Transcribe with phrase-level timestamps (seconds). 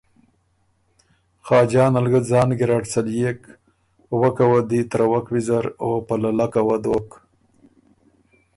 [1.45, 3.41] خاجان ال ګۀ ځان ګیرډ څليېک،
[4.19, 7.09] وکه وه دی ترَوَک ویزر او په للکه وه دوک